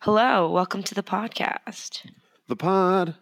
[0.00, 2.06] Hello, welcome to the podcast.
[2.46, 3.16] The pod.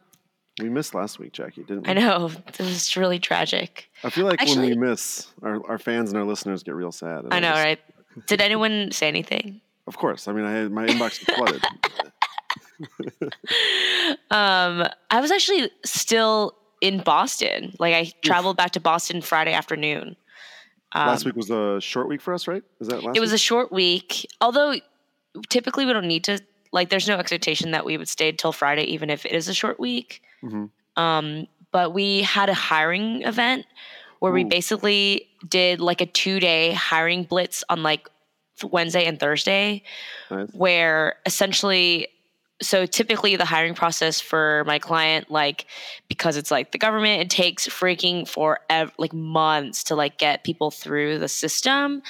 [0.61, 1.91] We missed last week, Jackie, didn't we?
[1.91, 3.91] I know this is really tragic.
[4.05, 6.93] I feel like Actually- when we miss, our, our fans and our listeners get real
[6.93, 7.25] sad.
[7.31, 7.81] I know, just- right?
[8.27, 9.61] Did anyone say anything?
[9.87, 10.29] Of course.
[10.29, 11.63] I mean, I had, my inbox is flooded.
[14.31, 17.75] Um, I was actually still in Boston.
[17.79, 20.15] Like I traveled back to Boston Friday afternoon.
[20.93, 22.63] Um, last week was a short week for us, right?
[22.81, 24.75] Is that last It was a short week, although
[25.49, 26.39] typically we don't need to.
[26.77, 29.55] Like, there's no expectation that we would stay till Friday, even if it is a
[29.55, 30.23] short week.
[30.45, 30.71] Mhm.
[30.97, 33.67] Um, but we had a hiring event
[34.21, 38.09] where we basically did like a two day hiring blitz on like
[38.63, 39.83] Wednesday and Thursday,
[40.31, 40.49] Nice.
[40.53, 42.09] where essentially
[42.63, 45.67] so typically the hiring process for my client like
[46.09, 48.61] because it's like the government it takes freaking for
[48.97, 52.03] like months to like get people through the system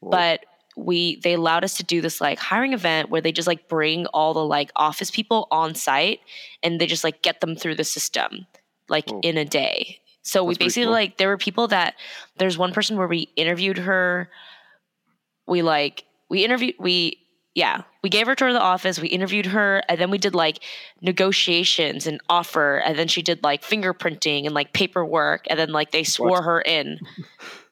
[0.00, 0.10] Whoa.
[0.10, 0.44] but
[0.76, 4.06] we they allowed us to do this like hiring event where they just like bring
[4.06, 6.20] all the like office people on site
[6.62, 8.46] and they just like get them through the system
[8.88, 9.20] like Whoa.
[9.22, 10.92] in a day so we That's pretty basically cool.
[10.92, 11.94] like there were people that
[12.38, 14.28] there's one person where we interviewed her
[15.46, 17.18] we like we interviewed we
[17.54, 20.18] yeah we gave her a tour of the office we interviewed her and then we
[20.18, 20.58] did like
[21.00, 25.92] negotiations and offer and then she did like fingerprinting and like paperwork and then like
[25.92, 26.44] they swore What?
[26.44, 26.98] her in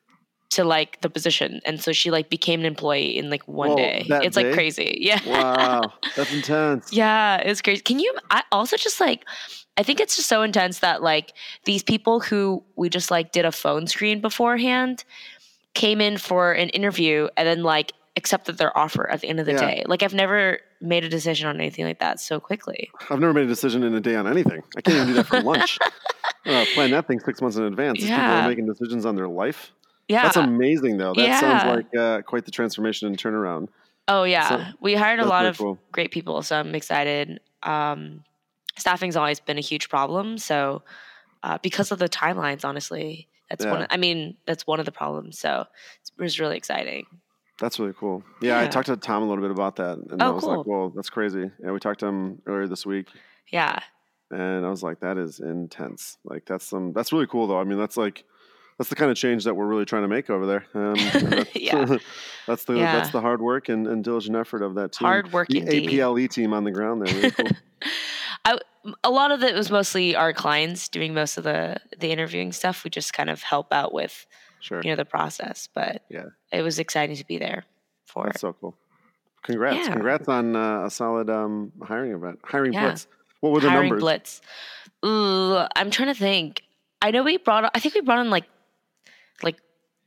[0.52, 3.76] to like the position and so she like became an employee in like one Whoa,
[3.76, 5.92] day it's like crazy yeah Wow.
[6.16, 6.92] That's intense.
[6.92, 7.80] yeah, it's crazy.
[7.82, 8.12] Can you?
[8.30, 9.24] I also just like,
[9.78, 11.32] I think it's just so intense that like
[11.64, 15.04] these people who we just like did a phone screen beforehand
[15.74, 19.46] came in for an interview and then like accepted their offer at the end of
[19.46, 19.60] the Yeah.
[19.66, 19.84] day.
[19.86, 22.90] Like I've never made a decision on anything like that so quickly.
[23.08, 24.62] I've never made a decision in a day on anything.
[24.76, 25.78] I can't even do that for lunch.
[26.44, 28.00] Uh, plan that thing six months in advance.
[28.00, 29.70] These people are making decisions on their life.
[30.08, 30.24] Yeah.
[30.24, 31.14] That's amazing, though.
[31.14, 31.40] That Yeah.
[31.40, 33.68] sounds like uh, quite the transformation and turnaround.
[34.08, 34.48] oh yeah.
[34.48, 35.78] So- we hired a lot of cool.
[35.92, 37.40] great people, so I'm excited.
[37.62, 38.24] Um,
[38.76, 40.82] staffing's always been a huge problem, so
[41.42, 43.82] uh, because of the timelines, honestly, that's one.
[43.82, 45.38] Of, I mean, that's one of the problems.
[45.38, 45.66] So
[46.18, 47.06] it was really exciting.
[47.60, 48.24] That's really cool.
[48.40, 50.66] Yeah, I talked to Tom a little bit about that, and Oh, I was like,
[50.66, 53.08] "Well, that's crazy." And we talked to him earlier this week,
[53.52, 53.78] Yeah,
[54.30, 56.18] and I was like, "That is intense.
[56.24, 56.92] Like, that's some.
[56.92, 57.60] That's really cool, though.
[57.60, 58.24] I mean, that's like,
[58.82, 60.64] that's the kind of change that we're really trying to make over there.
[60.74, 60.94] Um,
[61.30, 61.98] that's, Yeah.
[62.48, 62.96] that's the Yeah.
[62.96, 65.06] that's the hard work and, and diligent effort of that team.
[65.06, 65.88] hard work the indeed.
[65.90, 67.14] APLE team on the ground there.
[67.14, 67.46] Really cool.
[68.44, 68.58] I,
[69.04, 72.82] a lot of it was mostly our clients doing most of the the interviewing stuff.
[72.82, 74.26] We just kind of help out with
[74.58, 76.26] Sure, you know the process, but Yeah.
[76.52, 77.64] it was exciting to be there
[78.06, 78.76] for that's so cool.
[79.44, 79.92] Congrats, Yeah.
[79.92, 82.86] congrats on uh, a solid um, hiring event, hiring Yeah.
[82.86, 83.06] blitz.
[83.40, 84.02] What were the hiring numbers?
[84.02, 84.40] blitz.
[85.04, 86.62] Ooh, I'm trying to think.
[87.00, 87.68] I know we brought.
[87.74, 88.44] I think we brought in like
[89.42, 89.56] like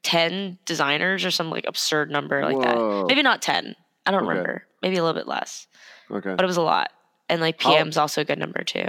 [0.04, 3.00] ten designers or some like absurd number like Whoa.
[3.02, 3.08] that.
[3.08, 3.76] Maybe not ten.
[4.06, 4.30] I don't Okay.
[4.30, 4.64] remember.
[4.82, 5.68] Maybe a little bit less.
[6.12, 6.92] Okay, but it was a lot.
[7.30, 8.86] And like PM's also a good number too.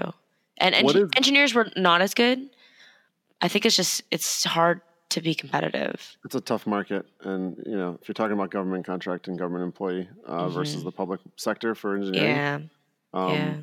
[0.58, 2.50] And is- engineers were not as good.
[3.40, 4.80] I think it's just it's hard
[5.10, 6.16] to be competitive.
[6.24, 9.64] it's a tough market, and you know, if you're talking about government contract and government
[9.64, 12.36] employee uh, versus the public sector for engineering,
[13.14, 13.18] Mm-hmm.
[13.18, 13.54] Yeah, um, yeah.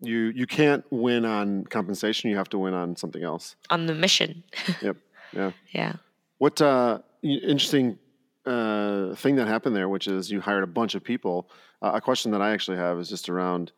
[0.00, 2.30] you you can't win on compensation.
[2.30, 3.56] You have to win on something else.
[3.70, 4.44] On the mission.
[4.80, 4.96] Yep.
[5.32, 5.50] Yeah.
[5.72, 5.92] yeah.
[6.38, 7.98] What uh, interesting
[8.46, 11.50] uh, thing that happened there, which is you hired a bunch of people.
[11.82, 13.72] Uh, a question that I actually have is just around,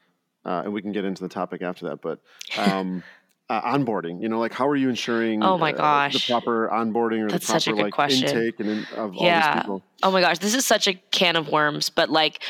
[0.44, 2.20] uh, and we can get into the topic after that, but
[2.56, 3.02] um,
[3.48, 4.22] uh, onboarding.
[4.22, 5.42] You know, like how are you ensuring?
[5.42, 6.12] Oh my uh, gosh.
[6.14, 8.28] the proper onboarding or That's the proper such a good like question.
[8.28, 9.82] intake and in, of all these people.
[10.02, 11.90] Oh my gosh, this is such a can of worms.
[11.90, 12.42] But like,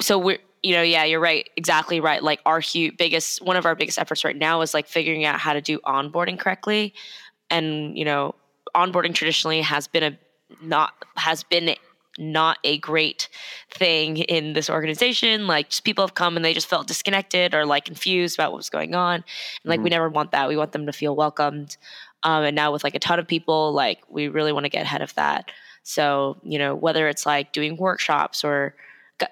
[0.00, 2.22] so we're you know yeah you're right exactly right.
[2.22, 5.40] Like our huge biggest one of our biggest efforts right now is like figuring out
[5.40, 6.94] how to do onboarding correctly,
[7.48, 8.34] and you know
[8.74, 10.18] onboarding traditionally has been a
[10.62, 11.74] not has been
[12.18, 13.28] not a great
[13.70, 15.46] thing in this organization.
[15.46, 18.58] Like just people have come and they just felt disconnected or like confused about what
[18.58, 19.14] was going on.
[19.16, 19.24] And
[19.64, 19.92] like we Mhm.
[19.92, 20.48] never want that.
[20.48, 21.76] We want them to feel welcomed.
[22.22, 24.82] Um, and now with like a ton of people, like we really want to get
[24.82, 25.50] ahead of that.
[25.82, 28.74] So you know whether it's like doing workshops or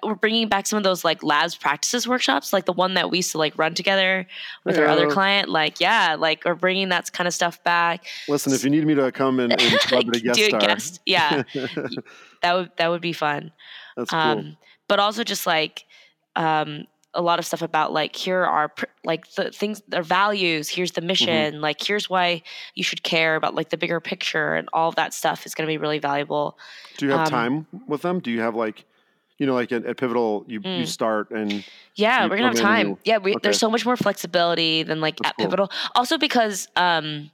[0.03, 3.17] we're bringing back some of those like labs practices workshops, like the one that we
[3.17, 4.27] used to like run together
[4.65, 5.49] with our other client.
[5.49, 8.05] Like yeah, like we're bringing that kind of stuff back.
[8.27, 10.99] Listen, if you need me to come and, and celebrity guest do a star, guest,
[11.05, 11.43] yeah,
[12.41, 13.51] that would that would be fun.
[13.95, 14.19] that's cool.
[14.19, 14.57] Um,
[14.87, 15.85] but also just like
[16.35, 20.69] um, a lot of stuff about like here are pr- like the things their values
[20.69, 22.41] here's the mission like here's why
[22.75, 25.71] you should care about like the bigger picture and all that stuff is going to
[25.71, 26.57] be really valuable
[26.97, 28.19] Do you have um, time with them?
[28.19, 28.85] Do you have like,
[29.39, 30.87] you know, like at, at Pivotal, you, you Mm.
[30.87, 31.63] start and
[31.95, 33.39] yeah You we're gonna have come in and time you- yeah we, okay.
[33.43, 35.45] there's so much more flexibility than like That's at cool.
[35.45, 37.31] pivotal also because um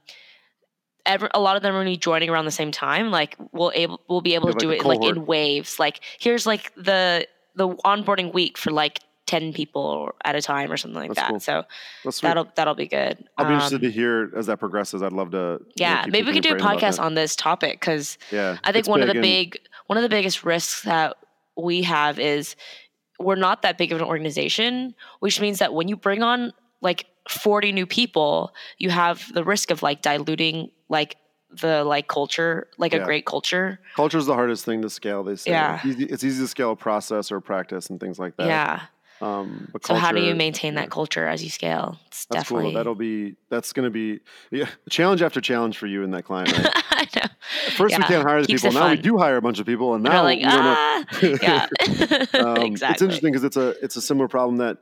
[1.04, 4.00] ever, a lot of them are be joining around the same time like we'll able
[4.08, 7.26] we'll be able You to have, do it like in waves like here's like the
[7.54, 11.30] the onboarding week for like 10 people at a time or something like That's that.
[11.30, 11.40] cool.
[11.40, 11.64] So
[12.04, 13.24] That's that'll that'll be good.
[13.36, 15.02] I'll be interested Um, to hear as that progresses.
[15.02, 15.36] I'd love to.
[15.36, 17.80] you know, yeah, maybe we could do a your brain about podcast on this topic
[17.80, 21.16] because Yeah, I think one of the big one of the biggest risks that
[21.56, 22.56] we have is
[23.18, 27.06] we're not that big of an organization, which means that when you bring on like
[27.28, 31.16] 40 new people, you have the risk of like diluting like
[31.50, 33.80] the like culture, like a great culture.
[33.94, 35.24] Culture is the hardest thing to scale.
[35.24, 35.76] They say Yeah.
[35.76, 38.46] it's easy, it's easy to scale a process or a practice and things like that.
[38.46, 38.82] yeah.
[39.20, 41.98] Um, but So how do you maintain that culture as you scale?
[42.08, 42.74] It's That's definitely cool.
[42.74, 44.20] That'll be that's going to be
[44.50, 46.52] yeah challenge after challenge for you and that client.
[46.52, 46.68] Right?
[46.90, 47.22] I know.
[47.76, 48.72] First we can't hire the people.
[48.72, 51.04] Now we do hire a bunch of people, and They're now like, we don't ah,
[51.42, 51.66] yeah,
[52.40, 52.94] Um, exactly.
[52.94, 54.78] It's interesting because it's a it's a similar problem that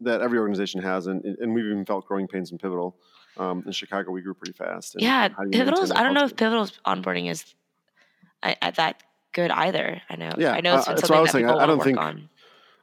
[0.00, 2.96] that every organization has, and and we've even felt growing pains in Pivotal.
[3.38, 4.94] Um, in Chicago, we grew pretty fast.
[4.94, 5.90] and Yeah, Pivotal's.
[5.90, 6.44] I don't know if culture?
[6.44, 7.44] Pivotal's onboarding is
[8.42, 9.02] I, I, that
[9.32, 10.00] good either.
[10.08, 10.30] I know.
[10.38, 11.44] Yeah, I know it's uh, been I something that saying.
[11.46, 12.28] I- people I want don't think- on.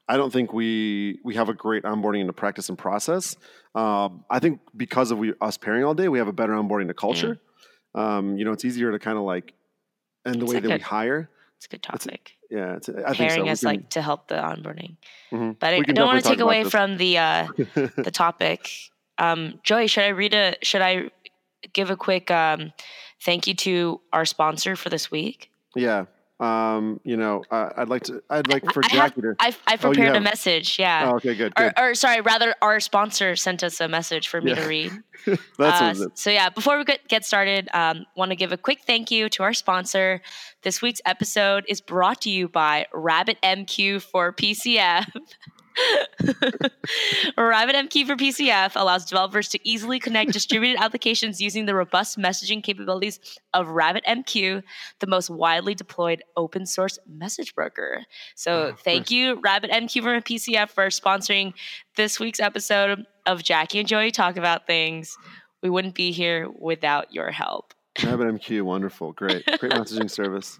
[0.07, 3.35] I don't think we we have a great onboarding into practice and process.
[3.75, 6.87] Um, I think because of we us pairing all day, we have a better onboarding
[6.87, 7.39] to culture.
[7.95, 9.53] Um, you know, it's easier to kind of like,
[10.25, 11.29] and the It's way like that a- we hire.
[11.57, 12.31] It's a good topic.
[12.49, 13.13] Yeah, it's, I think so.
[13.13, 14.97] Pairing can- like to help the onboarding.
[15.31, 15.57] mhm.
[15.59, 18.69] But I, I don't want to take away from the uh, the topic.
[19.17, 20.55] Um, Joey, should I read a?
[20.63, 21.09] Should I
[21.71, 22.73] give a quick um,
[23.23, 25.49] thank you to our sponsor for this week?
[25.75, 26.05] yeah.
[26.43, 28.21] Um, you know, uh, I'd like to.
[28.29, 29.35] I'd like for I have- to.
[29.39, 30.77] I I Oh, prepared a message.
[30.77, 31.09] Yeah.
[31.11, 31.73] Oh, okay, good, Or, good.
[31.79, 34.61] or sorry, rather, our sponsor sent us a message for me Yeah.
[34.61, 34.91] to read.
[35.25, 36.07] That's Uh, what it is.
[36.15, 39.29] so yeah, before we get, get started, um, want to give a quick thank you
[39.29, 40.21] to our sponsor.
[40.63, 45.07] This week's episode is brought to you by Rabbit MQ for PCF.
[47.37, 52.63] Rabbit MQ for PCF allows developers to easily connect distributed applications using the robust messaging
[52.63, 53.19] capabilities
[53.53, 54.63] of RabbitMQ,
[54.99, 58.05] the most widely deployed open source message broker.
[58.35, 61.53] So Oh, thank you, RabbitMQ for PCF, for sponsoring
[61.95, 65.17] this week's episode of Jackie and Joey Talk About Things.
[65.61, 67.73] We wouldn't be here without your help.
[67.97, 70.59] RabbitMQ, wonderful, great, great messaging service.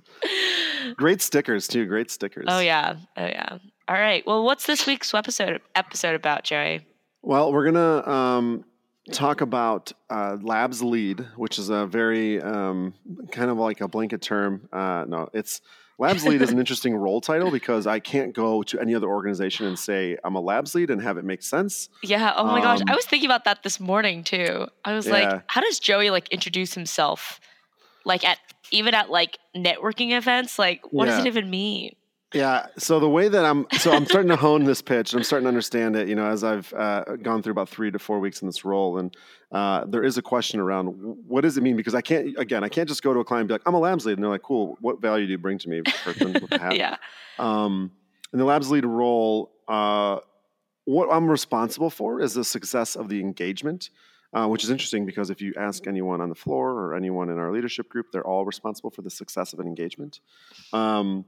[0.96, 1.86] Great stickers too.
[1.86, 2.46] Great stickers.
[2.48, 3.58] Oh yeah, oh yeah.
[3.88, 4.26] All right.
[4.26, 6.86] Well, what's this week's episode episode about, Joey?
[7.22, 8.66] Well, we're gonna um,
[9.12, 12.94] talk about uh, Labs Lead, which is a very um,
[13.32, 14.68] kind of like a blanket term.
[14.72, 15.62] Uh, no, it's
[16.00, 19.68] Labs Lead is an interesting role title because I can't go to any other organization
[19.68, 21.90] and say I'm a Labs Lead and have it make sense.
[22.02, 22.34] Yeah.
[22.38, 24.68] Oh my gosh, I Um, was thinking about that this morning too.
[24.86, 25.14] I was Yeah.
[25.14, 27.42] like, how does Joey like introduce himself?
[28.06, 28.38] Like at
[28.72, 31.96] even at like networking events, like what does it even mean?
[32.34, 32.68] Yeah.
[32.78, 35.46] So the way that I'm, so I'm starting to hone this pitch and I'm starting
[35.46, 38.42] to understand it, you know, as I've uh, gone through about three to four weeks
[38.42, 38.98] in this role.
[38.98, 39.16] And
[39.52, 40.88] uh, there is a question around
[41.28, 41.76] what does it mean?
[41.76, 43.76] Because I can't, again, I can't just go to a client and be like, I'm
[43.76, 44.14] a labs lead.
[44.14, 44.78] And they're like, cool.
[44.82, 45.82] What value do you bring to me?
[46.04, 46.76] Person with a hat?
[46.84, 46.98] Yeah.
[47.38, 47.92] Um,
[48.32, 50.20] in the labs lead role, uh,
[50.86, 53.90] what I'm responsible for is the success of the engagement,
[54.34, 57.38] uh, which is interesting because if you ask anyone on the floor or anyone in
[57.38, 60.20] our leadership group, they're all responsible for the success of an engagement.
[60.74, 61.26] Um,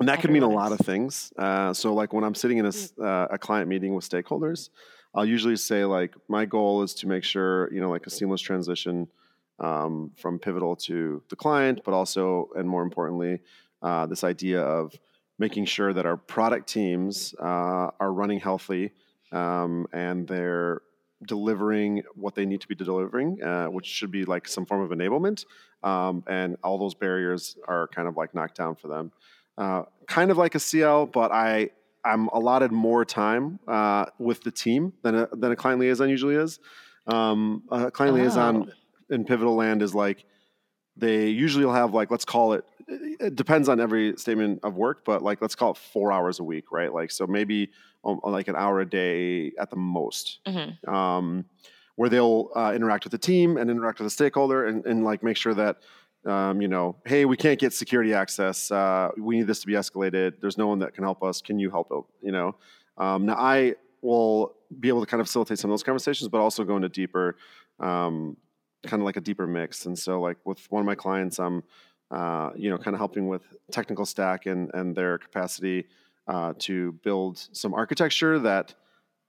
[0.00, 1.32] and that could mean a lot of things.
[1.38, 4.70] Uh, so, like when I'm sitting in a, s- uh, a client meeting with stakeholders,
[5.14, 8.40] I'll usually say like, my goal is to make sure you know like a seamless
[8.40, 9.08] transition
[9.60, 13.40] um, from pivotal to the client, but also and more importantly,
[13.82, 14.94] uh, this idea of
[15.38, 18.92] making sure that our product teams uh, are running healthy
[19.32, 20.80] um, and they're
[21.26, 24.90] delivering what they need to be delivering, uh, which should be like some form of
[24.90, 25.44] enablement.
[25.82, 29.10] Um, and all those barriers are kind of like knocked down for them.
[29.56, 31.70] Uh, kind of like a CL, but I
[32.04, 36.34] I'm allotted more time uh, with the team than a, than a client liaison usually
[36.34, 36.58] is.
[37.06, 38.70] Um, a client liaison
[39.10, 40.24] in pivotal land is like
[40.96, 45.04] they usually will have like let's call it it depends on every statement of work
[45.04, 47.70] but like let's call it four hours a week right like so maybe
[48.04, 50.86] um, like an hour a day at the most Mhm.
[50.88, 51.44] um,
[51.96, 55.22] where they'll uh, interact with the team and interact with the stakeholder and, and like
[55.22, 55.78] make sure that
[56.26, 59.74] um, you know hey we can't get security access uh, we need this to be
[59.74, 61.88] escalated there's no one that can help us can you help
[62.22, 62.54] you know?
[62.98, 66.40] Um, now i will be able to kind of facilitate some of those conversations but
[66.40, 67.36] also go into deeper
[67.80, 68.36] um,
[68.84, 69.86] kind of like a deeper mix.
[69.86, 71.62] And so like with one of my clients i'm
[72.10, 75.86] uh, you know kind of helping with technical stack and and their capacity
[76.28, 78.74] uh, to build some architecture that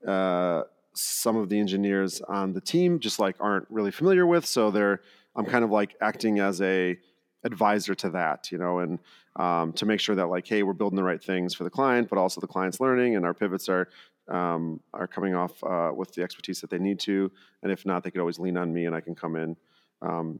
[0.07, 4.45] uh, some of the engineers on the team just like aren't really familiar with.
[4.45, 5.01] So they're
[5.35, 6.97] i'm kind of like acting as a
[7.43, 8.99] advisor to that you know and
[9.37, 12.09] um, to make sure that like hey we're building the right things for the client
[12.09, 13.87] but also the client's learning and our pivots are
[14.27, 17.31] um, are coming off uh, with the expertise that they need to.
[17.61, 19.55] And if not they could always lean on me and i can come in.
[20.01, 20.39] Um,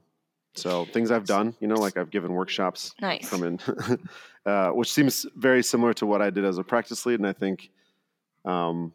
[0.56, 3.30] so things i've done you know like i've given workshops Nice.
[3.30, 3.60] come in
[4.46, 7.20] uh, which seems very similar to what i did as a practice lead.
[7.20, 7.70] And i think
[8.46, 8.94] Um,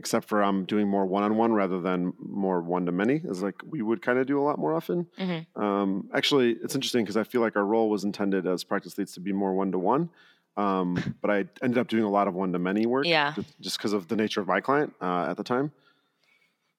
[0.00, 4.18] except for I'm doing more one-on-one rather than more one-to-many, is like we would kind
[4.18, 5.06] of do a lot more often.
[5.18, 5.46] Mhm.
[5.56, 9.12] Um, actually, it's interesting because I feel like our role was intended as practice leads
[9.14, 10.08] to be more one-to-one,
[10.56, 10.88] um,
[11.22, 13.06] but I ended up doing a lot of one-to-many work.
[13.06, 13.34] Yeah.
[13.60, 15.70] just because of the nature of my client uh, at the time.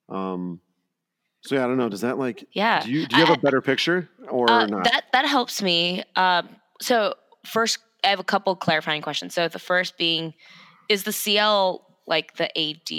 [0.10, 0.60] Um,
[1.42, 1.90] so yeah, I don't know.
[1.90, 2.44] Does that like?
[2.52, 2.84] Yeah.
[2.84, 4.84] Do you do you have a better picture or Uh, not?
[4.86, 6.04] that that helps me.
[6.16, 6.50] Um,
[6.82, 7.14] so
[7.46, 9.34] first, I have a couple clarifying questions.
[9.34, 10.34] So the first being,
[10.90, 12.92] is the CL like the AD,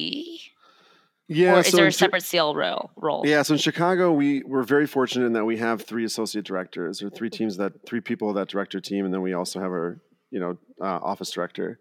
[1.29, 1.55] yeah.
[1.55, 2.91] or is so there a separate CL role?
[2.97, 3.23] Role?
[3.25, 7.03] Yeah, so in Chicago, we we're very fortunate in that we have three associate directors,
[7.03, 10.01] or three teams that three people that director team, and then we also have our
[10.31, 11.79] you know uh, office director.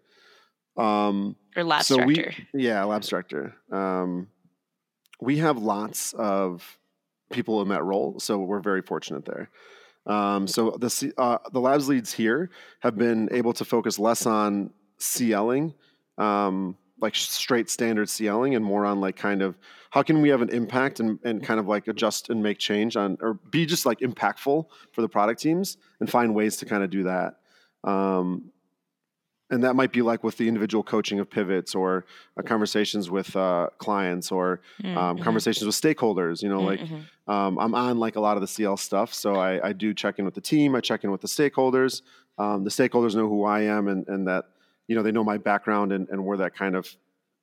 [0.76, 2.34] Um, Or lab so director?
[2.52, 3.56] we yeah lab director.
[3.72, 4.28] Um,
[5.20, 6.78] we have lots of
[7.32, 9.50] people in that role, so we're very fortunate there.
[10.04, 14.70] Um, so the uh, the labs leads here have been able to focus less on
[14.98, 15.74] CLing,
[16.18, 19.58] um, like straight standard CLing, and more on like kind of
[19.90, 22.96] how can we have an impact and, and kind of like adjust and make change
[22.96, 26.82] on or be just like impactful for the product teams and find ways to kind
[26.82, 27.40] of do that.
[27.84, 28.50] Um,
[29.50, 32.06] and that might be like with the individual coaching of pivots or
[32.38, 34.62] uh, conversations with uh, clients or
[34.96, 35.22] um, Mhm.
[35.22, 36.42] conversations with stakeholders.
[36.42, 37.06] You know, like Mhm.
[37.28, 40.18] um, I'm on like a lot of the CL stuff, so I, I do check
[40.18, 40.74] in with the team.
[40.74, 42.00] I check in with the stakeholders.
[42.38, 44.46] Um, the stakeholders know who I am and, and that
[44.88, 46.94] you know they know my background and, and where that kind of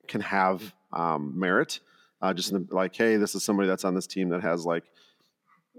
[0.07, 1.79] can have um, merit.
[2.21, 4.83] Uh, just the, like, hey, this is somebody that's on this team that has like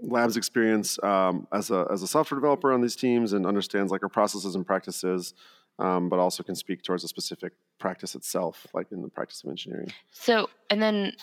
[0.01, 4.03] labs experience um, as a as a software developer on these teams and understands like
[4.03, 5.33] our processes and practices,
[5.79, 9.49] um, but also can speak towards a specific practice itself, like in the practice of
[9.49, 9.91] engineering.
[10.11, 11.13] So and then,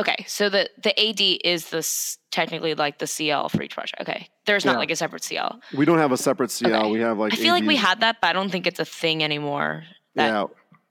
[0.00, 4.00] okay, so the the AD is this technically like the CL for each project.
[4.02, 4.78] Okay, there's not Yeah.
[4.78, 5.60] like a separate CL.
[5.76, 6.74] We don't have a separate CL.
[6.74, 6.90] Okay.
[6.90, 8.84] We have like I feel like we had that, but I don't think it's a
[8.84, 9.84] thing anymore.
[10.14, 10.44] Yeah.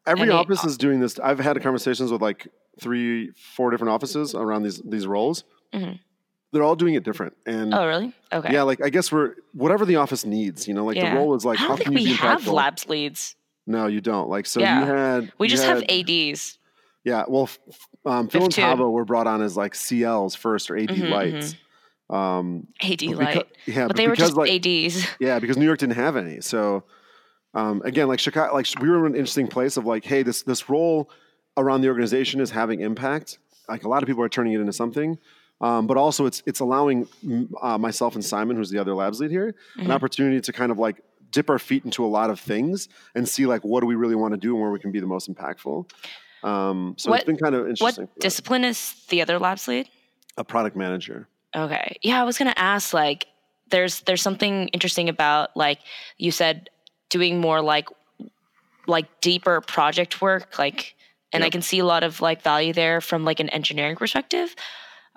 [0.07, 1.19] Every office is doing this.
[1.19, 2.47] I've had conversations with like
[2.79, 5.43] three, four different offices around these these roles.
[5.73, 5.99] Mhm.
[6.51, 8.11] They're all doing it different, and Oh, really?
[8.33, 8.51] Okay.
[8.53, 10.67] yeah, like I guess we're whatever the office needs.
[10.67, 11.11] You know, like Yeah.
[11.11, 12.53] the role is like I how don't think we have impactful?
[12.53, 13.35] labs leads.
[13.67, 14.29] No, you don't.
[14.29, 14.79] Like so, Yeah.
[14.79, 16.57] you had We you just have ADs.
[17.09, 17.49] Yeah, well,
[18.05, 18.53] um, Phil and.
[18.53, 21.55] Tavo were brought on as like CLs first or AD Mhm, lights.
[22.09, 23.47] Um, AD but light.
[23.65, 25.07] yeah, but they were just like ADs.
[25.19, 26.41] yeah, because New York didn't have any.
[26.41, 26.83] So
[27.53, 30.43] um, again, like Chicago, like we were in an interesting place of like, hey, this
[30.43, 31.09] this role
[31.57, 33.39] around the organization is having impact.
[33.67, 35.17] Like a lot of people are turning it into something,
[35.61, 37.07] um, but also it's it's allowing
[37.61, 39.91] uh, myself and Simon, who's the other labs lead here, an Mhm.
[39.91, 41.01] opportunity to kind of like
[41.31, 44.15] dip our feet into a lot of things and see like what do we really
[44.15, 45.87] want to do and where we can be the most impactful.
[46.43, 48.05] Um, so What- it's been kind of interesting.
[48.05, 49.89] What discipline is the other labs lead?
[50.37, 51.27] a product manager.
[51.53, 51.97] Okay.
[52.01, 52.93] Yeah, I was gonna ask.
[52.93, 53.27] Like,
[53.71, 55.79] there's there's something interesting about like
[56.17, 56.69] you said
[57.09, 57.89] doing more like
[58.87, 60.57] like deeper project work.
[60.57, 60.95] Like,
[61.33, 64.55] and I can see a lot of like value there from like an engineering perspective.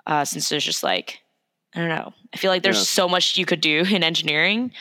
[0.05, 1.19] Uh, since there's just like
[1.73, 2.13] I don't know.
[2.33, 2.83] I feel like there's Yeah.
[2.83, 4.71] so much you could do in engineering,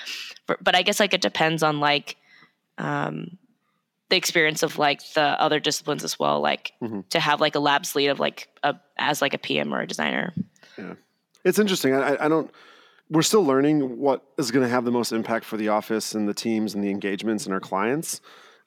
[0.49, 2.17] but, but I guess like it depends on like
[2.79, 3.39] um,
[4.13, 6.41] the experience of like the other disciplines as well.
[6.41, 7.09] Like Mhm.
[7.09, 9.87] to have like a labs lead of like a as like a PM or a
[9.87, 10.33] designer.
[10.79, 10.95] Yeah
[11.45, 11.93] it's interesting.
[11.93, 12.49] I, I- I don't.
[13.11, 16.29] We're still learning what is going to have the most impact for the office and
[16.29, 18.21] the teams and the engagements and our clients.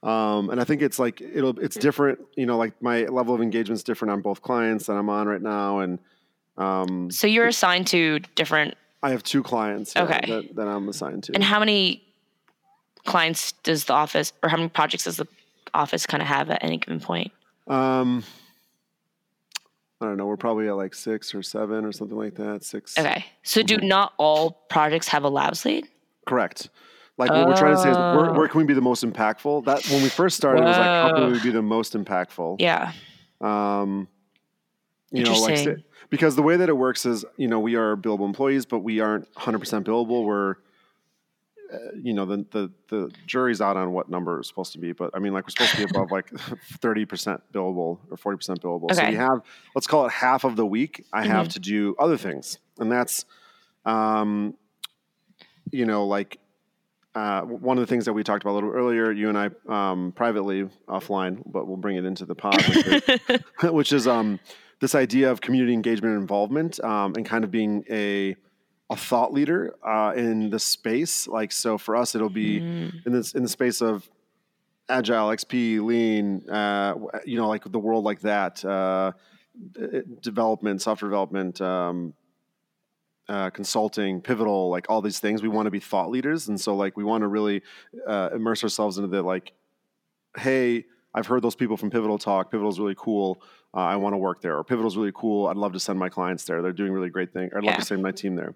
[0.03, 2.19] Um, and I think it's like it'll it's different.
[2.35, 5.25] You know, like my level of engagement is different on both clients that I'm on
[5.27, 5.99] right now, and
[6.57, 8.75] um, So you're assigned to different.
[9.01, 10.21] I have two clients yeah, Okay.
[10.27, 11.31] that, that I'm assigned to.
[11.33, 12.03] And how many
[13.05, 15.27] clients does the office, or how many projects does the
[15.73, 17.31] office kind of have at any given point?
[17.67, 18.23] um,
[20.01, 20.25] I don't know.
[20.25, 22.63] We're probably at like six or seven or something like that.
[22.65, 22.97] Six.
[22.97, 23.25] Okay.
[23.43, 23.83] So do Mhm.
[23.87, 25.87] not all projects have a labs lead?
[26.27, 26.69] Correct.
[27.17, 28.33] Like what we're trying to say is where, Oh.
[28.33, 29.63] where can we be the most impactful?
[29.65, 32.57] That when we first started, it was like how can we be the most impactful?
[32.59, 32.91] Yeah.
[33.39, 34.09] Um,
[35.11, 35.77] you know, like
[36.09, 38.99] because the way that it works is, you know, we are billable employees, but we
[38.99, 40.25] aren't 100% billable.
[40.25, 40.55] We're,
[41.73, 44.91] uh, you know, the, the the jury's out on what number it's supposed to be,
[44.91, 46.29] but I mean, like we're supposed to be above like
[46.79, 48.93] 30% billable or 40% billable.
[48.93, 49.11] So Okay.
[49.11, 49.41] we have,
[49.73, 51.03] let's call it half of the week.
[51.11, 53.25] I have to do other things, and that's,
[53.85, 54.55] um,
[55.71, 56.37] you know, like
[57.15, 59.49] uh, one of the things that we talked about a little earlier, you and I
[59.69, 63.01] um, privately offline, but we'll bring it into the pod, which is,
[63.71, 64.39] which is um,
[64.81, 68.35] this idea of community engagement and involvement um, and kind of being a
[68.89, 71.27] a thought leader uh, in the space.
[71.27, 73.05] Like so, for us, it'll be Mm.
[73.05, 74.09] in this in the space of
[74.87, 76.93] agile, XP, lean, uh,
[77.25, 79.11] you know, like the world like that, uh,
[80.21, 81.61] development, software development.
[81.61, 82.13] Um,
[83.27, 85.41] uh, consulting, pivotal, like all these things.
[85.41, 87.63] We want to be thought leaders, and so like we want to really
[88.05, 89.51] uh, immerse ourselves into the like,
[90.37, 92.51] hey, I've heard those people from Pivotal talk.
[92.51, 93.41] Pivotal's really cool.
[93.75, 94.57] Uh, I want to work there.
[94.57, 95.47] Or Pivotal's really cool.
[95.47, 96.61] I'd love to send my clients there.
[96.61, 97.51] They're doing really great things.
[97.53, 97.79] I'd love Yeah.
[97.79, 98.55] to send my team there.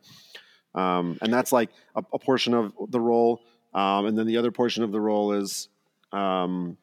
[0.76, 3.42] Um, and that's like a, a portion of the role.
[3.74, 5.68] Um, and then the other portion of the role is
[6.14, 6.78] um,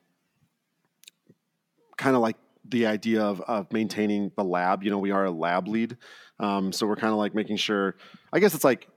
[1.97, 2.37] kind of like
[2.69, 4.83] the idea of, of maintaining the lab.
[4.83, 5.97] You know, we are a lab lead.
[6.38, 7.97] Um, so we're kind of like making sure,
[8.33, 8.88] I guess it's like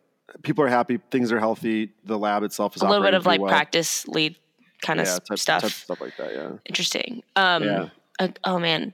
[0.43, 3.39] people are happy, things are healthy, the lab itself is a little bit of like
[3.39, 3.49] well.
[3.49, 4.35] practice lead
[4.81, 5.61] kind of type, stuff.
[5.61, 6.33] type stuff like that.
[6.33, 6.51] Yeah.
[6.65, 7.23] Interesting.
[7.35, 7.89] Um, Yeah.
[8.19, 8.93] uh, oh man.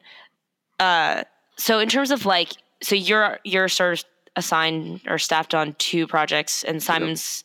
[0.80, 1.24] Uh,
[1.58, 2.52] so in terms of like,
[2.82, 4.06] so you're you're sort of
[4.36, 7.44] assigned or staffed on two projects, and Simon's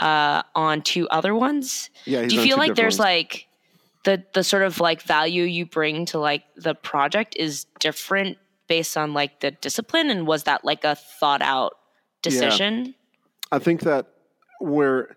[0.00, 1.90] uh, on two other ones.
[2.04, 2.22] Yeah.
[2.22, 3.06] he's Do you feel like there's ones.
[3.06, 3.46] like
[4.04, 8.38] the the sort of like value you bring to like the project is different
[8.68, 11.74] based on like the discipline, and was that like a thought out
[12.22, 12.94] decision?
[13.50, 14.06] I think that
[14.60, 15.14] we're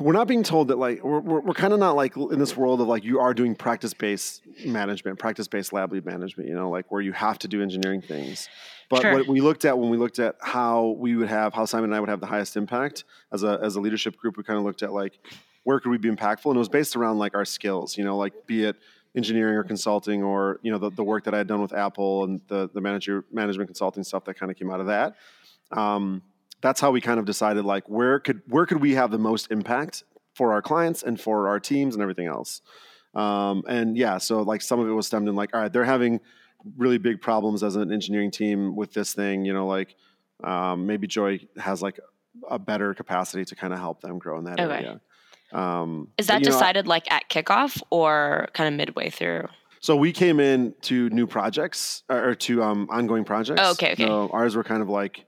[0.00, 2.56] we're not being told that like we're we're, we're kind of not like in this
[2.56, 6.48] world of like you are doing practice based management, practice based lab lead management.
[6.48, 8.48] You know, like where you have to do engineering things.
[8.88, 9.14] But Sure.
[9.14, 11.94] what we looked at when we looked at how we would have how Simon and
[11.94, 14.64] I would have the highest impact as a as a leadership group, we kind of
[14.64, 15.18] looked at like
[15.64, 17.96] where could we be impactful, and it was based around like our skills.
[17.96, 18.76] You know, like be it
[19.14, 22.24] engineering or consulting or you know the, the work that I had done with Apple
[22.24, 25.16] and the the manager management consulting stuff that kind of came out of that.
[25.70, 26.22] Um,
[26.62, 29.50] that's how we kind of decided like where could where could we have the most
[29.50, 30.04] impact
[30.34, 32.62] for our clients and for our teams and everything else.
[33.14, 35.84] Um, and yeah, so like some of it was stemmed in like all right, they're
[35.84, 36.20] having
[36.78, 39.44] really big problems as an engineering team with this thing.
[39.44, 39.94] You know, like
[40.42, 42.00] um, maybe Joy has like
[42.48, 44.72] a better capacity to kind of help them grow in that Okay.
[44.72, 45.00] area.
[45.52, 49.48] Um, Is but, that know, I- decided like at kickoff or kind of midway through?
[49.80, 53.60] So we came in to new projects or or to um, ongoing projects.
[53.62, 54.06] Oh, okay, okay.
[54.06, 55.26] So ours were kind of like,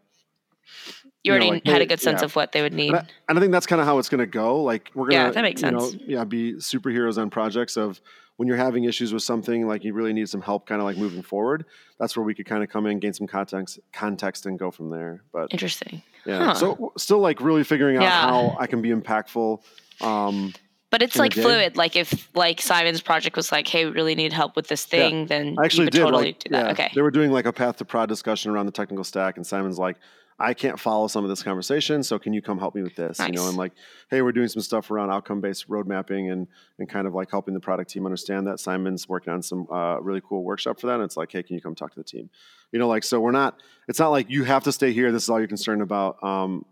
[1.24, 2.26] You You know, already like, had a good sense yeah.
[2.26, 2.88] of what they would need.
[2.90, 4.62] and I, and I think that's kind of how it's going to go.
[4.62, 6.02] Like we're going to, Yeah, that makes you know, sense.
[6.06, 8.00] yeah, be superheroes on projects of
[8.36, 10.98] when you're having issues with something, like you really need some help, kind of like
[10.98, 11.64] moving forward.
[11.98, 14.90] That's where we could kind of come in, gain some context, context, and go from
[14.90, 15.22] there.
[15.32, 16.02] But Interesting.
[16.26, 16.54] yeah, Huh.
[16.54, 18.20] so still like really figuring out Yeah.
[18.28, 19.62] how I can be impactful.
[20.02, 20.52] Um,
[20.90, 21.76] But it's like fluid.
[21.78, 24.98] Like if like Simon's project was like, hey, we really need help with this Yeah.
[25.08, 26.66] thing, then I actually did totally like do that.
[26.66, 26.90] yeah, okay.
[26.94, 29.78] They were doing like a path to prod discussion around the technical stack, and Simon's
[29.78, 29.96] like,
[30.38, 33.18] "I can't follow some of this conversation, so can you come help me with this?"
[33.18, 33.48] You know, Nice.
[33.50, 33.72] and like,
[34.10, 36.46] "Hey, we're doing some stuff around outcome based road mapping and
[36.78, 39.98] and kind of like helping the product team understand that." Simon's working on some uh,
[40.00, 40.94] really cool workshop for that.
[40.94, 42.30] And it's like, "Hey, can you come talk to the team?"
[42.72, 43.60] You know, like so we're not.
[43.88, 45.12] It's not like you have to stay here.
[45.12, 46.22] This is all you're concerned about.
[46.22, 46.64] Um,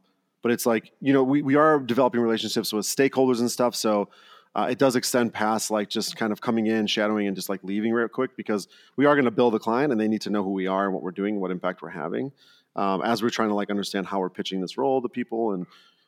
[0.43, 3.75] but it's like you know we we are developing relationships with stakeholders and stuff.
[3.77, 4.09] So
[4.55, 7.61] uh, it does extend past like just kind of coming in, shadowing, and just like
[7.63, 10.31] leaving real quick because we are going to build a client and they need to
[10.31, 12.33] know who we are and what we're doing, and what impact we're having,
[12.77, 15.67] um, as we're trying to like understand how we're pitching this role to people and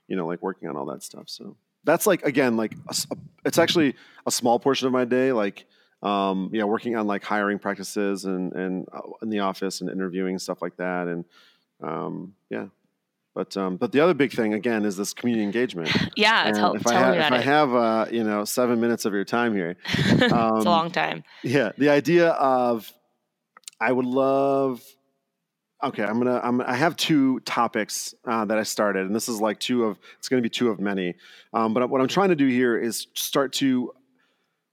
[0.09, 1.29] you know like working on all that stuff.
[1.29, 2.95] So that's like again like a
[3.45, 3.95] it's actually
[4.27, 5.67] a small portion of my day, like.
[6.03, 10.35] Um, yeah, working on like hiring practices and and uh, in the office and interviewing
[10.35, 11.25] and stuff like that, and
[11.83, 12.67] um, yeah,
[13.35, 15.91] but um, but the other big thing again is this community engagement.
[16.17, 18.81] yeah, tell, if tell I, ha- me if about I have uh, you know seven
[18.81, 21.25] minutes of your time here, um, it's um, a long time.
[21.43, 22.91] yeah, the idea of
[23.81, 24.83] I would love.
[25.85, 26.41] Okay, I'm gonna.
[26.43, 29.99] I'm, I have two topics uh, that I started, and this is like two of.
[30.19, 31.15] It's to be two of many.
[31.53, 33.93] Um, but what I'm trying to do here is start to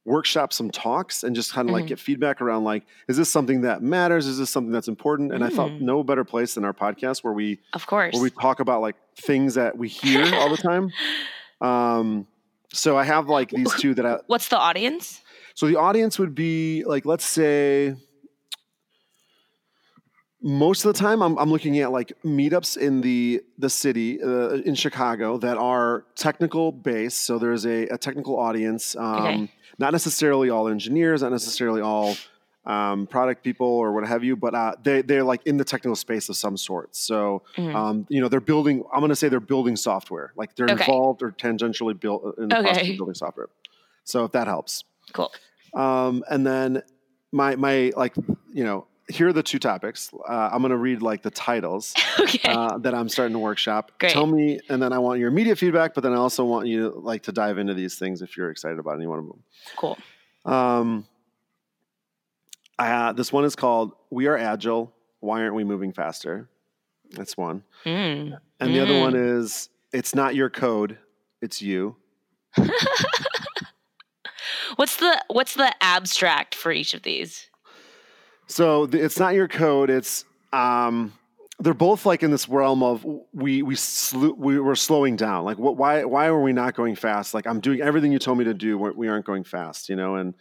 [0.06, 1.90] workshop some talks and just kind of like Mhm.
[1.90, 4.26] get feedback around like, is this something that matters?
[4.26, 5.32] Is this something that's important?
[5.32, 5.82] And I thought Mm.
[5.82, 8.14] no better place than our podcast where we Of course.
[8.14, 10.92] where we talk about like things that we hear all the time.
[11.62, 12.26] Um,
[12.74, 14.18] so I have like these two that I.
[14.26, 15.22] What's the audience?
[15.54, 17.94] So the audience would be like, let's say,
[20.42, 24.50] most of the time I'm, I'm looking at like meetups in the the city uh,
[24.66, 27.22] in Chicago that are technical based.
[27.22, 29.52] So there's a, a technical audience, um, Okay.
[29.78, 32.18] not necessarily all engineers, not necessarily all
[32.66, 35.96] um, product people or what have you, but uh, they they're like in the technical
[35.96, 36.96] space of some sort.
[36.96, 37.76] So Mhm.
[37.76, 38.84] um, you know they're building.
[38.94, 40.82] I'm going to say they're building software, like they're Okay.
[40.84, 43.50] involved or tangentially built in the process of building software.
[44.06, 44.84] So if that helps.
[45.14, 45.32] Cool.
[45.74, 46.82] Um, and then
[47.32, 48.16] my my like
[48.54, 50.12] you know here are the two topics.
[50.28, 52.40] Uh, I'm going to read like the titles Okay.
[52.52, 53.92] uh, that I'm starting to workshop.
[54.00, 54.12] Great.
[54.12, 56.90] Tell me, and then I want your immediate feedback, but then I also want you
[56.92, 59.44] to like to dive into these things if you're excited about any one of them.
[59.78, 59.98] cool.
[60.46, 61.06] Um,
[62.80, 64.92] uh, this one is called "We Are Agile.
[65.20, 66.50] Why aren't we moving faster?"
[67.12, 68.40] That's one, Mm.
[68.60, 69.02] and the other Mm.
[69.02, 70.98] one is "It's not your code,
[71.42, 71.96] it's you."
[74.78, 77.48] What's the what's the abstract for each of these?
[78.52, 79.90] So the, it's not your code.
[79.90, 81.14] It's um,
[81.60, 85.46] they're both like in this realm of we we slu- we were slowing down.
[85.46, 85.78] Like what?
[85.78, 87.34] Why why are we not going fast?
[87.34, 88.78] Like I'm doing everything you told me to do.
[88.78, 89.90] We aren't going fast.
[89.90, 90.34] You know, and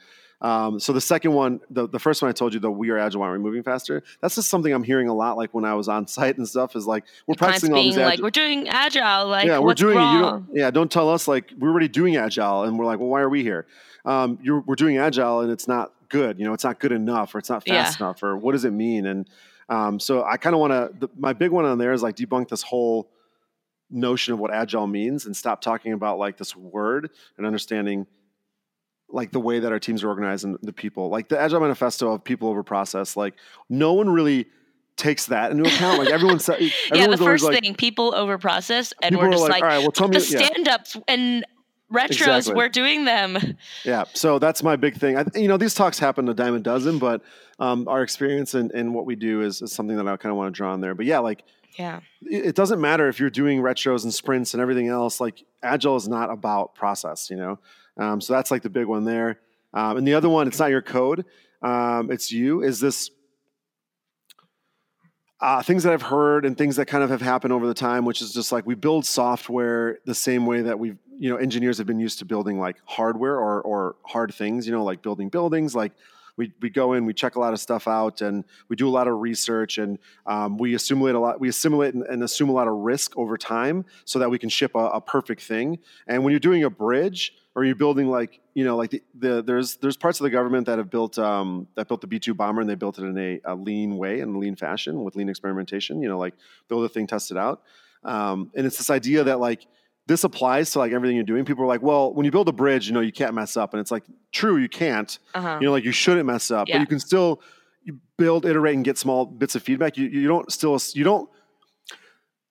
[0.42, 2.96] Um, so the second one, the, the first one I told you, the we are
[2.96, 4.02] agile, why aren't we moving faster?
[4.22, 5.36] That's just something I'm hearing a lot.
[5.36, 7.98] Like when I was on site and stuff, is like we're practicing all these.
[7.98, 9.28] like, we're doing agile.
[9.28, 10.14] Like, yeah, we're doing wrong?
[10.14, 10.16] it.
[10.16, 13.08] You don't, yeah, don't tell us like we're already doing agile, and we're like, well,
[13.08, 13.66] why are we here?
[14.06, 16.38] Um, you're, we're doing agile, and it's not good.
[16.38, 18.06] You know, it's not good enough, or it's not fast Yeah.
[18.06, 19.06] enough, or what does it mean?
[19.06, 19.28] And
[19.68, 21.10] um, so I kind of want to.
[21.16, 23.10] My big one on there is like debunk this whole
[23.90, 28.06] notion of what agile means and stop talking about like this word and understanding
[29.08, 32.12] like the way that our teams are organized and the people like the agile manifesto
[32.12, 33.34] of people over process like
[33.68, 34.46] no one really
[34.96, 36.60] takes that into account like everyone said
[36.94, 39.78] yeah, the first like thing, people over process, and we're just like, like, all right
[39.78, 40.46] well tell me the yeah.
[40.46, 41.44] stand ups and
[41.92, 42.54] retros, Exactly.
[42.54, 43.56] we're doing them.
[43.84, 45.16] Yeah, so that's my big thing.
[45.18, 47.22] I, you know, these talks happen a dime a dozen, but
[47.58, 50.36] um, our experience and, and what we do is, is something that I kind of
[50.36, 50.94] want to draw on there.
[50.94, 51.42] But yeah, like
[51.78, 52.00] Yeah.
[52.22, 55.20] it, it doesn't matter if you're doing retros and sprints and everything else.
[55.20, 57.58] Like agile is not about process, you know.
[57.96, 59.40] Um, so that's like the big one there.
[59.74, 61.24] Um, and the other one, it's not your code,
[61.62, 62.62] um, it's you.
[62.62, 63.10] Is this
[65.40, 68.04] uh, things that I've heard and things that kind of have happened over the time,
[68.04, 71.76] which is just like we build software the same way that we've, you know, engineers
[71.76, 75.28] have been used to building like hardware or, or hard things, you know, like building
[75.28, 75.74] buildings.
[75.74, 75.92] Like
[76.38, 78.90] we, we go in, we check a lot of stuff out and we do a
[78.90, 82.52] lot of research and um, we assimilate a lot, we assimilate and, and assume a
[82.52, 85.78] lot of risk over time so that we can ship a, a perfect thing.
[86.06, 89.42] And when you're doing a bridge, or you're building like you know like the, the
[89.42, 92.60] there's there's parts of the government that have built um, that built the B2 bomber
[92.60, 95.28] and they built it in a, a lean way in a lean fashion with lean
[95.28, 96.00] experimentation.
[96.00, 96.34] You know, like
[96.68, 97.62] build a thing, test it out,
[98.04, 99.66] um, and it's this idea that like
[100.10, 101.44] this applies to like everything you're doing.
[101.44, 103.72] People are like, well, when you build a bridge, you know, you can't mess up,
[103.72, 105.16] and it's like true, you can't.
[105.34, 105.58] Uh-huh.
[105.60, 106.74] You know, like you shouldn't mess up, Yeah.
[106.74, 107.40] but you can still
[108.18, 109.96] build, iterate, and get small bits of feedback.
[109.96, 111.30] You you don't still you don't.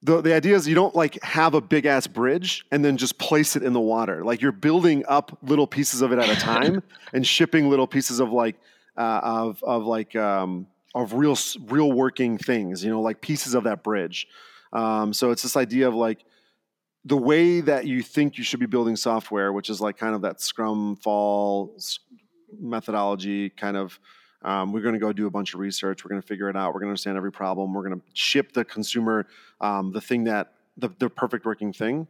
[0.02, 3.18] The, the idea is you don't like have a big ass bridge and then just
[3.18, 4.24] place it in the water.
[4.24, 6.82] Like you're building up little pieces of it at a time
[7.14, 8.56] and shipping little pieces of like
[8.96, 12.86] uh, of of like um, of real real working things.
[12.86, 14.28] You know, like pieces of that bridge.
[14.72, 16.24] Um, so it's this idea of like
[17.06, 20.22] the way that you think you should be building software, which is like kind of
[20.22, 21.76] that Scrum fall
[22.60, 24.00] methodology kind of.
[24.42, 26.06] Um, we're going to go do a bunch of research.
[26.06, 26.74] We're going to figure it out.
[26.74, 27.74] We're going to understand every problem.
[27.74, 29.28] We're going to ship the consumer
[29.60, 32.08] um, the thing that the, the perfect working thing.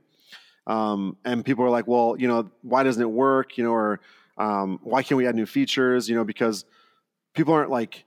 [0.67, 3.57] Um, and people are like, well, you know, why doesn't it work?
[3.57, 3.99] You know, or
[4.37, 6.07] um, why can't we add new features?
[6.07, 6.65] You know, because
[7.33, 8.05] people aren't like,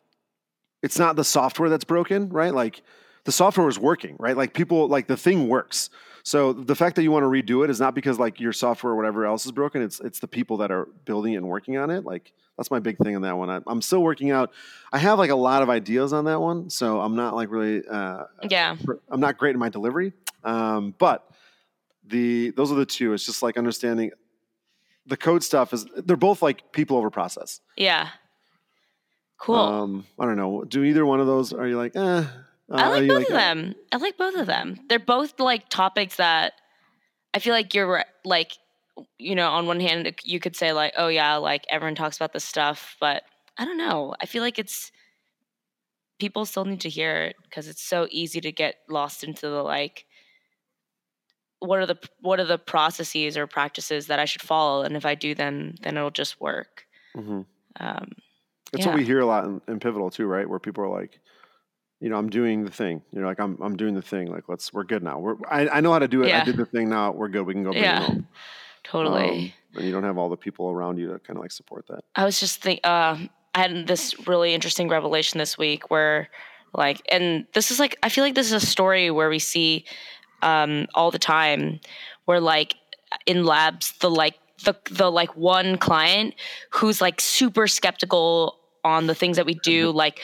[0.83, 2.55] it's not the software that's broken, right?
[2.55, 2.83] Like
[3.25, 4.37] the software is working, right?
[4.37, 5.91] Like people, like the thing works.
[6.25, 8.93] So the fact that you want to redo it is not because like your software
[8.93, 9.83] or whatever else is broken.
[9.83, 12.05] It's it's the people that are building it and working on it.
[12.05, 13.51] Like that's my big thing on that one.
[13.51, 14.53] I, I'm still working out.
[14.93, 17.83] I have like a lot of ideas on that one, so I'm not like really.
[17.89, 18.77] Uh, Yeah.
[19.09, 20.13] I'm not great in my delivery,
[20.45, 21.29] um, but
[22.07, 23.13] the those are the two.
[23.15, 24.13] It's just like understanding
[25.07, 27.61] the code stuff is they're both like people over process.
[27.77, 28.09] Yeah.
[29.39, 29.57] Cool.
[29.57, 30.63] Um, I don't know.
[30.63, 31.53] Do either one of those?
[31.53, 32.25] Are you like, eh?
[32.71, 33.75] Uh, I like both of uh, them.
[33.93, 34.81] I like both of them.
[34.89, 36.55] They're both like topics that
[37.35, 38.53] I feel like you're like,
[39.19, 42.33] you know, on one hand, you could say like, oh yeah, like everyone talks about
[42.33, 43.25] this stuff, but
[43.59, 44.15] I don't know.
[44.21, 44.93] I feel like it's
[46.19, 49.63] people still need to hear it because it's so easy to get lost into the
[49.63, 50.07] like,
[51.61, 55.07] what are the what are the processes or practices that I should follow, and if
[55.07, 56.87] I do them, then it'll just work.
[57.15, 57.45] mhm.
[57.81, 58.13] Um,
[58.73, 58.87] It's Yeah.
[58.87, 60.49] what we hear a lot in, in Pivotal too, right?
[60.49, 61.21] Where people are like,
[62.03, 63.01] you know, I'm doing the thing.
[63.13, 64.27] You know, like I'm I'm doing the thing.
[64.27, 65.21] Like let's we're good now.
[65.21, 66.35] We're I, I know how to do it.
[66.35, 67.13] I did the thing now.
[67.13, 67.47] We're good.
[67.47, 68.01] We can go bring Yeah.
[68.01, 68.27] home.
[68.83, 69.55] totally.
[69.75, 71.87] Um, and you don't have all the people around you to kind of like support
[71.89, 72.01] that.
[72.17, 73.17] I was just think uh,
[73.55, 76.29] I had this really interesting revelation this week where
[76.75, 79.85] like and this is like I feel like this is a story where we see
[80.43, 81.79] um, all the time
[82.25, 82.75] where like
[83.27, 84.35] in labs the like
[84.65, 86.35] the the like one client
[86.71, 90.21] who's like super skeptical on the things that we do like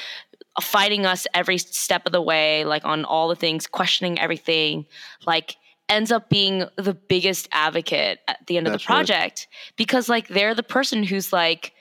[0.61, 4.87] fighting us every step of the way like on all the things questioning everything
[5.27, 5.57] like
[5.89, 8.97] ends up being the biggest advocate at the end of the That's right.
[8.97, 9.49] project.
[9.77, 11.73] Because like they're the person who's like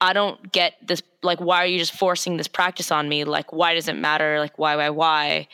[0.00, 3.24] I don't get this like why are you just forcing this practice on me?
[3.24, 4.38] Like why does it matter?
[4.38, 5.48] Like why why why?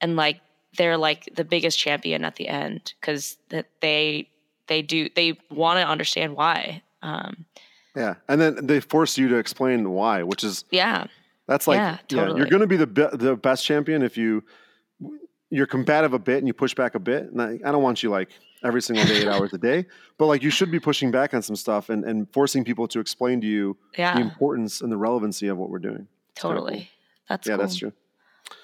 [0.00, 0.40] And like
[0.76, 4.28] they're like the biggest champion at the end because that they
[4.66, 7.46] they do they want to understand why um
[7.96, 11.06] Yeah, and then they force you to explain why, which is yeah
[11.46, 14.42] that's like Yeah, yeah, you're going to be the be- the best champion if you
[15.50, 17.30] you're combative a bit and you push back a bit.
[17.30, 18.30] And I, I don't want you like
[18.64, 19.86] every single day, eight hours a day,
[20.18, 23.00] but like you should be pushing back on some stuff and and forcing people to
[23.00, 24.14] explain to you yeah.
[24.14, 26.08] the importance and the relevancy of what we're doing.
[26.34, 26.86] totally cool.
[27.28, 27.62] that's yeah, cool.
[27.62, 27.92] that's true.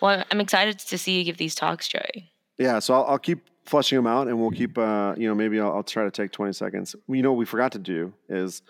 [0.00, 3.38] well i'm excited to see you give these talks joey Yeah, so I'll, I'll keep
[3.64, 4.76] flushing them out, and we'll keep.
[4.76, 6.94] Uh, you know, maybe I'll, I'll try to take twenty seconds.
[7.08, 8.60] You know, what we forgot to do is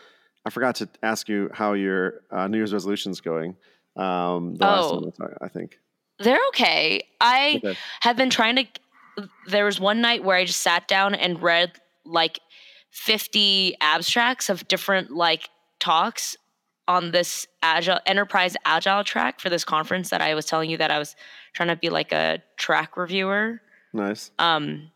[0.46, 3.56] I forgot to ask you how your uh, New Year's resolution's going.
[4.00, 4.94] Um, the last Oh.
[4.94, 5.78] time we talked, I think.
[6.18, 7.02] They're okay.
[7.20, 7.78] I Okay.
[8.00, 8.64] have been trying to.
[9.46, 11.72] There was one night where I just sat down and read
[12.04, 12.40] like
[12.90, 16.36] 50 abstracts of different like talks
[16.88, 20.90] on this agile enterprise agile track for this conference that I was telling you that
[20.90, 21.14] I was
[21.52, 23.60] trying to be like a track reviewer.
[23.92, 24.30] Nice.
[24.38, 24.90] Um,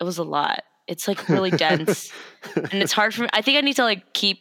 [0.00, 0.62] it was a lot.
[0.88, 2.10] It's like really dense,
[2.56, 3.28] and it's hard for me.
[3.32, 4.40] I think I need to like keep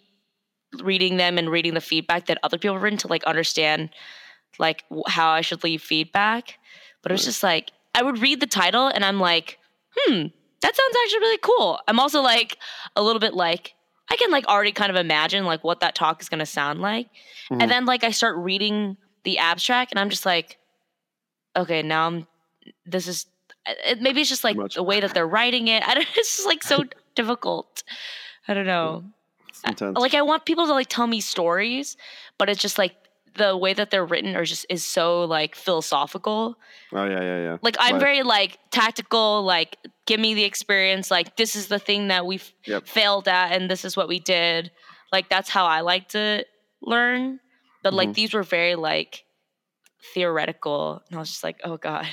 [0.84, 3.90] reading them and reading the feedback that other people have written to like understand
[4.60, 6.60] like w- how I should leave feedback.
[7.02, 9.58] But it was just like I would read the title and I'm like,
[9.96, 10.28] hmm,
[10.62, 11.80] that sounds actually really cool.
[11.88, 12.58] I'm also like
[12.96, 13.74] a little bit like
[14.12, 17.08] I can like already kind of imagine like what that talk is gonna sound like.
[17.50, 17.62] Mhm.
[17.62, 20.58] And then like I start reading the abstract and I'm just like,
[21.56, 22.28] okay, now I'm
[22.86, 23.26] this is
[23.66, 24.76] it, maybe it's just like much.
[24.76, 25.88] the way that they're writing it.
[25.88, 26.84] I don't it's just like so
[27.16, 27.84] difficult.
[28.48, 29.04] I don't know
[29.64, 30.00] It's intense.
[30.00, 31.98] like I want people to like tell me stories,
[32.38, 32.96] but it's just like
[33.36, 36.58] the way that they're written are just is so like philosophical.
[36.94, 37.58] oh yeah, yeah, yeah.
[37.62, 38.00] Like I'm Right.
[38.02, 42.40] very like tactical, like give me the experience, like this is the thing that we
[42.66, 42.88] Yep.
[42.88, 44.72] failed at and this is what we did.
[45.12, 46.46] Like that's how I like to
[46.82, 47.40] learn.
[47.84, 48.14] But like Mhm.
[48.16, 49.24] these were very like
[50.14, 52.06] theoretical and I was just like, "Oh god."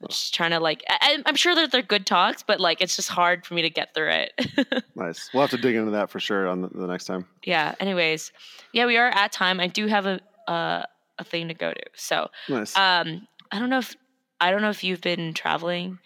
[0.00, 2.80] I'm just trying to like I, I'm- I'm sure that they're good talks, but like
[2.80, 4.84] it's just hard for me to get through it.
[4.94, 5.30] Nice.
[5.32, 7.26] We'll have to dig into that for sure on the, the next time.
[7.44, 8.32] yeah anyways
[8.72, 10.82] yeah we are at time i do have a uh,
[11.18, 12.76] a thing to go to so Nice.
[12.76, 13.94] um i don't know if
[14.40, 15.98] i don't know if you've been traveling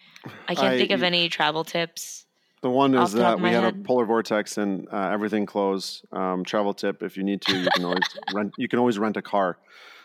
[0.47, 2.25] i can't I- think of any travel tips
[2.61, 6.05] the one is the that we had a polar vortex and uh, everything closed.
[6.13, 8.53] Um, travel tip: if you need to, you can always rent.
[8.57, 9.57] You can always rent a car.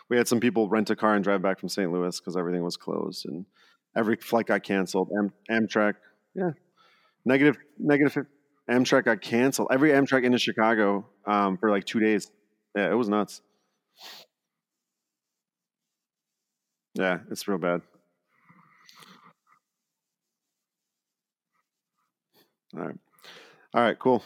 [0.09, 1.89] We had some people rent a car and drive back from St.
[1.89, 3.45] Louis because everything was closed and
[3.99, 5.09] every flight got canceled.
[5.17, 5.95] Am, Amtrak,
[6.35, 6.51] yeah,
[7.25, 8.25] negative, negative.
[8.69, 9.69] Amtrak got canceled.
[9.71, 12.31] Every Amtrak into Chicago um, for like two days.
[12.75, 13.41] Yeah, it was nuts.
[16.93, 17.81] Yeah, it's real bad.
[22.75, 22.95] All right.
[23.73, 24.23] All right, cool.